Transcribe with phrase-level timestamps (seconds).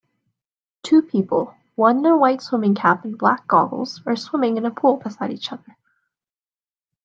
[0.81, 4.71] Two People one in a white swimming cap and black goggles are swimming in a
[4.71, 5.77] pool beside each other